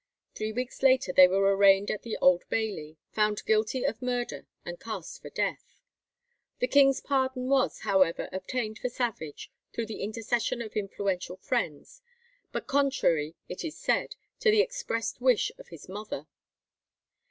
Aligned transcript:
Three 0.33 0.51
weeks 0.51 0.81
later 0.81 1.13
they 1.13 1.27
were 1.27 1.55
arraigned 1.55 1.91
at 1.91 2.01
the 2.01 2.17
Old 2.17 2.43
Bailey, 2.49 2.97
found 3.11 3.45
guilty 3.45 3.83
of 3.83 4.01
murder, 4.01 4.47
and 4.65 4.79
cast 4.79 5.21
for 5.21 5.29
death. 5.29 5.75
The 6.57 6.67
king's 6.67 7.01
pardon 7.01 7.47
was, 7.49 7.81
however, 7.81 8.27
obtained 8.31 8.79
for 8.79 8.89
Savage 8.89 9.51
through 9.71 9.85
the 9.85 10.01
intercession 10.01 10.59
of 10.59 10.75
influential 10.75 11.35
friends, 11.37 12.01
but 12.51 12.65
contrary, 12.65 13.35
it 13.47 13.63
is 13.63 13.77
said, 13.77 14.15
to 14.39 14.49
the 14.49 14.61
expressed 14.61 15.21
wish 15.21 15.51
of 15.59 15.67
his 15.67 15.87
mother. 15.87 16.25